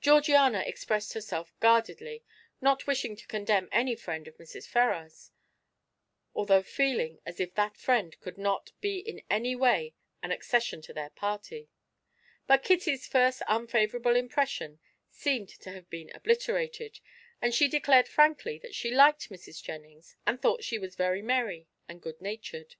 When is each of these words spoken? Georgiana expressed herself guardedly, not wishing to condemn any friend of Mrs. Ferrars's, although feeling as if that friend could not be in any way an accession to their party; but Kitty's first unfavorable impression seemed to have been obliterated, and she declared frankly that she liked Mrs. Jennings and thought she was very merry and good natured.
Georgiana 0.00 0.64
expressed 0.66 1.12
herself 1.12 1.52
guardedly, 1.60 2.24
not 2.60 2.88
wishing 2.88 3.14
to 3.14 3.24
condemn 3.28 3.68
any 3.70 3.94
friend 3.94 4.26
of 4.26 4.36
Mrs. 4.36 4.66
Ferrars's, 4.66 5.30
although 6.34 6.60
feeling 6.64 7.20
as 7.24 7.38
if 7.38 7.54
that 7.54 7.76
friend 7.76 8.18
could 8.18 8.36
not 8.36 8.72
be 8.80 8.98
in 8.98 9.22
any 9.30 9.54
way 9.54 9.94
an 10.24 10.32
accession 10.32 10.82
to 10.82 10.92
their 10.92 11.10
party; 11.10 11.68
but 12.48 12.64
Kitty's 12.64 13.06
first 13.06 13.42
unfavorable 13.46 14.16
impression 14.16 14.80
seemed 15.08 15.48
to 15.50 15.70
have 15.70 15.88
been 15.88 16.10
obliterated, 16.16 16.98
and 17.40 17.54
she 17.54 17.68
declared 17.68 18.08
frankly 18.08 18.58
that 18.58 18.74
she 18.74 18.90
liked 18.90 19.30
Mrs. 19.30 19.62
Jennings 19.62 20.16
and 20.26 20.42
thought 20.42 20.64
she 20.64 20.80
was 20.80 20.96
very 20.96 21.22
merry 21.22 21.68
and 21.88 22.02
good 22.02 22.20
natured. 22.20 22.74